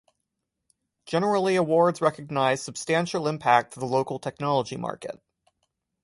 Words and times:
Generally 1.05 1.57
awards 1.57 2.01
recognise 2.01 2.63
substantial 2.63 3.27
impact 3.27 3.73
to 3.75 3.79
the 3.79 3.85
local 3.85 4.17
technology 4.17 4.75
market. 4.75 5.21